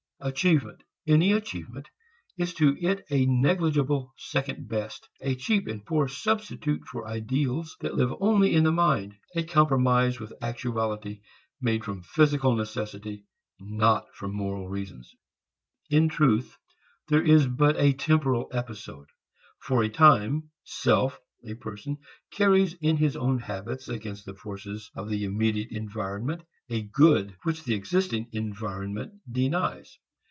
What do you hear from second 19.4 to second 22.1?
For a time, a self, a person,